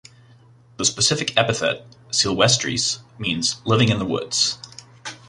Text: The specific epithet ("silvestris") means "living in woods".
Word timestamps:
The 0.77 0.85
specific 0.85 1.37
epithet 1.37 1.85
("silvestris") 2.09 3.01
means 3.19 3.57
"living 3.65 3.89
in 3.89 4.09
woods". 4.09 4.57